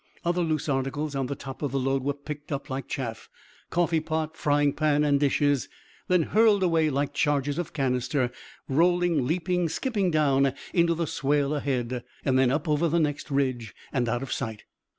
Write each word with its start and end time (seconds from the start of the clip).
Other 0.25 0.41
loose 0.41 0.67
articles 0.67 1.13
on 1.15 1.27
the 1.27 1.35
top 1.35 1.61
of 1.61 1.71
the 1.71 1.79
load 1.79 2.01
were 2.03 2.15
picked 2.15 2.51
up 2.51 2.71
like 2.71 2.87
chaff 2.87 3.29
coffee 3.69 3.99
pot, 3.99 4.35
frying 4.35 4.73
pan, 4.73 5.03
and 5.03 5.19
dishes 5.19 5.69
then 6.07 6.23
hurtled 6.23 6.63
away 6.63 6.89
like 6.89 7.13
charges 7.13 7.59
of 7.59 7.71
canister, 7.71 8.31
rolling, 8.67 9.27
leaping, 9.27 9.69
skipping 9.69 10.09
down 10.09 10.53
into 10.73 10.95
the 10.95 11.05
swale 11.05 11.53
ahead, 11.53 12.03
then 12.23 12.49
up 12.51 12.67
over 12.67 12.87
the 12.89 12.99
next 12.99 13.29
ridge 13.29 13.75
and 13.93 14.09
out 14.09 14.23
of 14.23 14.31
sight. 14.33 14.63